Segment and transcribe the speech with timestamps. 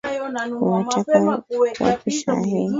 [0.67, 1.43] Unatoka
[1.79, 2.69] wapi saa hii?